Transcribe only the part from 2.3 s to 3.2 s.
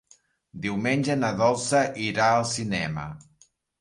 al cinema.